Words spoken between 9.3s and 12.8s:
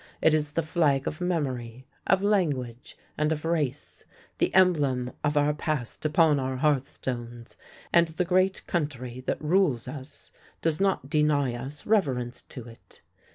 rules us does not deny us reverence to